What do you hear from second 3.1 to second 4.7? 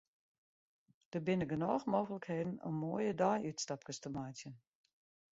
deiútstapkes te meitsjen.